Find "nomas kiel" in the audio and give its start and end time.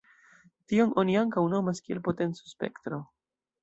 1.53-2.03